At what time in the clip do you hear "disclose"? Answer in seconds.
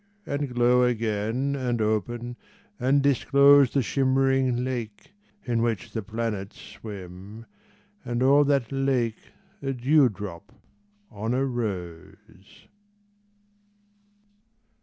3.03-3.69